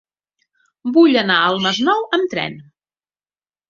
Vull 0.95 1.21
anar 1.23 1.37
al 1.43 1.61
Masnou 1.69 2.05
amb 2.21 2.35
tren. 2.37 2.61